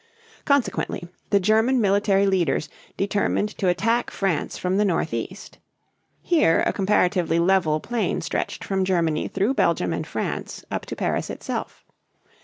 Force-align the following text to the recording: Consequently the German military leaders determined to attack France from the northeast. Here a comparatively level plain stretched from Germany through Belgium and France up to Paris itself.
Consequently 0.45 1.07
the 1.29 1.39
German 1.39 1.79
military 1.79 2.25
leaders 2.25 2.69
determined 2.97 3.49
to 3.49 3.67
attack 3.67 4.09
France 4.09 4.57
from 4.57 4.77
the 4.77 4.83
northeast. 4.83 5.59
Here 6.23 6.63
a 6.65 6.73
comparatively 6.73 7.37
level 7.37 7.79
plain 7.79 8.19
stretched 8.21 8.63
from 8.63 8.83
Germany 8.83 9.27
through 9.27 9.53
Belgium 9.53 9.93
and 9.93 10.07
France 10.07 10.65
up 10.71 10.87
to 10.87 10.95
Paris 10.95 11.29
itself. 11.29 11.85